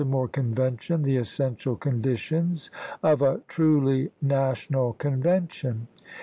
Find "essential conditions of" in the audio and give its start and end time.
1.17-3.21